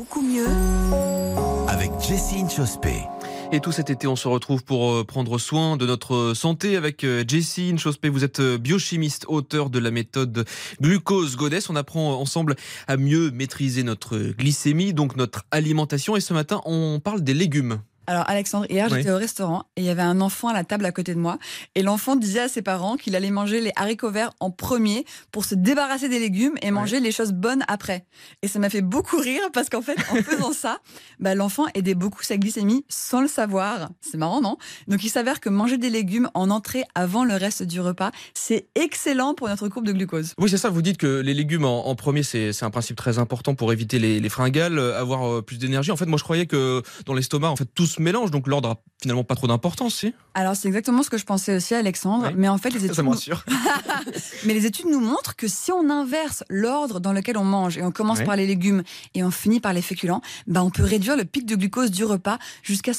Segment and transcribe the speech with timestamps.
[0.00, 0.46] beaucoup mieux
[1.68, 3.02] avec Jessie Chospé.
[3.52, 7.04] Et tout cet été, on se retrouve pour euh, prendre soin de notre santé avec
[7.04, 8.08] euh, Jessie Chospé.
[8.08, 10.46] Vous êtes euh, biochimiste, auteur de la méthode
[10.80, 11.68] glucose goddess.
[11.68, 12.56] On apprend ensemble
[12.88, 16.16] à mieux maîtriser notre glycémie, donc notre alimentation.
[16.16, 17.82] Et ce matin, on parle des légumes.
[18.06, 20.84] Alors Alexandre, hier j'étais au restaurant et il y avait un enfant à la table
[20.84, 21.38] à côté de moi
[21.74, 25.44] et l'enfant disait à ses parents qu'il allait manger les haricots verts en premier pour
[25.44, 28.06] se débarrasser des légumes et manger les choses bonnes après.
[28.42, 30.78] Et ça m'a fait beaucoup rire parce qu'en fait en faisant ça,
[31.20, 33.90] bah, l'enfant aidait beaucoup sa glycémie sans le savoir.
[34.00, 34.56] C'est marrant non?
[34.88, 38.66] Donc il s'avère que manger des légumes en entrée avant le reste du repas, c'est
[38.74, 40.34] excellent pour notre courbe de glucose.
[40.38, 43.54] Oui c'est ça, vous dites que les légumes en, premier c'est un principe très important
[43.54, 45.92] pour éviter les, les fringales, avoir euh, plus d'énergie.
[45.92, 48.76] En fait moi je croyais que dans l'estomac en fait tout mélange, donc l'ordre a
[49.00, 50.14] finalement pas trop d'importance, si?
[50.34, 52.30] Alors c'est exactement ce que je pensais aussi, Alexandre.
[52.36, 53.44] Mais en fait, les études, ça m'assure.
[54.44, 57.82] mais les études nous montrent que si on inverse l'ordre dans lequel on mange et
[57.82, 58.82] on commence par les légumes
[59.14, 62.04] et on finit par les féculents, bah on peut réduire le pic de glucose du
[62.04, 62.92] repas jusqu'à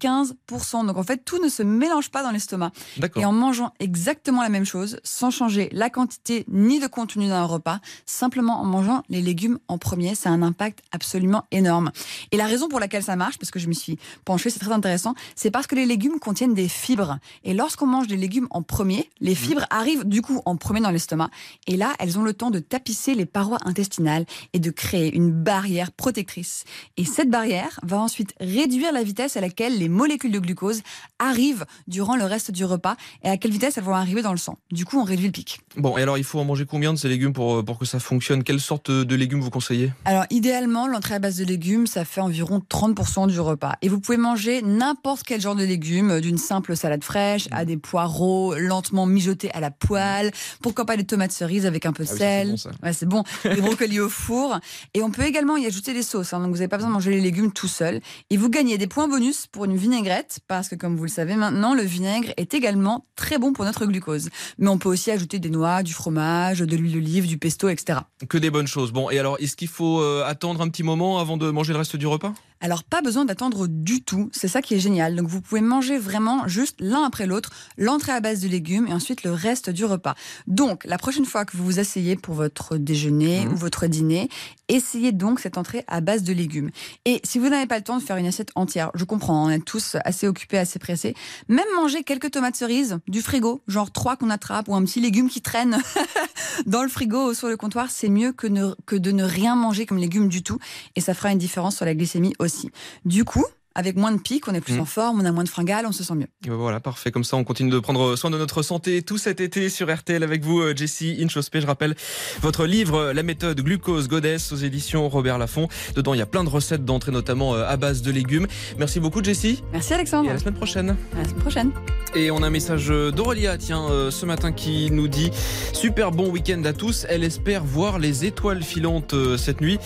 [0.00, 0.86] 75%.
[0.86, 2.72] Donc en fait, tout ne se mélange pas dans l'estomac.
[3.16, 7.44] Et en mangeant exactement la même chose, sans changer la quantité ni le contenu d'un
[7.44, 11.90] repas, simplement en mangeant les légumes en premier, ça a un impact absolument énorme.
[12.32, 14.72] Et la raison pour laquelle ça marche, parce que je me suis penchée, c'est très
[14.72, 17.18] intéressant, c'est parce que les légumes contiennent des fibres.
[17.44, 19.36] Et lorsqu'on mange des légumes en premier, les mhm.
[19.36, 21.30] fibres arrivent du coup en premier dans l'estomac.
[21.66, 25.30] Et là, elles ont le temps de tapisser les parois intestinales et de créer une
[25.30, 26.64] barrière protectrice.
[26.96, 30.82] Et cette barrière va ensuite réduire la vitesse à laquelle les molécules de glucose
[31.18, 34.38] arrivent durant le reste du repas et à quelle vitesse elles vont arriver dans le
[34.38, 34.58] sang.
[34.70, 35.60] Du coup, on réduit le pic.
[35.76, 37.98] Bon, et alors il faut en manger combien de ces légumes pour, pour que ça
[37.98, 38.44] fonctionne?
[38.44, 39.92] Quelle sorte de légumes vous conseillez?
[40.04, 43.74] Alors idéalement, l'entrée à base de légumes, ça fait environ 30% du repas.
[43.82, 47.76] Et vous pouvez manger n'importe quel genre de légumes, d'une simple salade fraîche à des
[47.76, 50.30] poireaux lentement mijotés à la poêle.
[50.62, 52.54] Pourquoi pas des tomates cerises avec un peu de ah sel.
[52.92, 53.54] c'est bon, ouais, bon.
[53.54, 54.58] des brocolis au four.
[54.94, 56.32] Et on peut également y ajouter des sauces.
[56.32, 56.40] Hein.
[56.40, 58.00] donc vous n'avez pas besoin de manger les légumes tout seul.
[58.30, 61.36] Et vous gagnez des points bonus pour une vinaigrette parce que comme vous le savez
[61.36, 64.30] maintenant, le vinaigre est également très bon pour notre glucose.
[64.58, 68.00] Mais on peut aussi ajouter des noix, du fromage, de l'huile d'olive, du pesto, etc.
[68.28, 68.92] Que des bonnes choses.
[68.92, 71.78] Bon, et alors, est-ce qu'il faut euh, attendre un petit moment avant de manger le
[71.78, 72.34] reste du repas?
[72.60, 75.16] Alors pas besoin d'attendre du tout, c'est ça qui est génial.
[75.16, 78.92] Donc vous pouvez manger vraiment juste l'un après l'autre, l'entrée à base de légumes et
[78.92, 80.14] ensuite le reste du repas.
[80.46, 83.52] Donc la prochaine fois que vous vous asseyez pour votre déjeuner mmh.
[83.52, 84.28] ou votre dîner,
[84.68, 86.70] essayez donc cette entrée à base de légumes.
[87.04, 89.50] Et si vous n'avez pas le temps de faire une assiette entière, je comprends, on
[89.50, 91.14] est tous assez occupés, assez pressés,
[91.48, 95.28] même manger quelques tomates cerises du frigo, genre trois qu'on attrape ou un petit légume
[95.28, 95.78] qui traîne
[96.66, 98.46] dans le frigo ou sur le comptoir, c'est mieux que,
[98.86, 100.58] que de ne rien manger comme légumes du tout
[100.94, 102.70] et ça fera une différence sur la glycémie aussi.
[103.04, 103.44] Du coup,
[103.76, 104.80] avec moins de pics, on est plus mm.
[104.80, 106.26] en forme, on a moins de fringales, on se sent mieux.
[106.46, 107.10] Ben voilà, parfait.
[107.10, 110.22] Comme ça, on continue de prendre soin de notre santé tout cet été sur RTL
[110.22, 111.60] avec vous, euh, Jessie Inchospé.
[111.60, 111.94] Je rappelle
[112.40, 115.68] votre livre, La méthode glucose goddess aux éditions Robert Laffont.
[115.94, 118.46] Dedans, il y a plein de recettes d'entrée, notamment euh, à base de légumes.
[118.78, 119.62] Merci beaucoup, Jessie.
[119.72, 120.26] Merci, Alexandre.
[120.26, 120.96] Et à la semaine prochaine.
[121.14, 121.72] À la semaine prochaine.
[122.14, 125.30] Et on a un message d'Aurélia, tiens, euh, ce matin qui nous dit
[125.74, 127.04] super bon week-end à tous.
[127.10, 129.78] Elle espère voir les étoiles filantes cette nuit.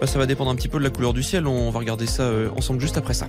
[0.00, 1.46] Bah, ça va dépendre un petit peu de la couleur du ciel.
[1.46, 3.28] On va regarder ça ensemble juste après ça.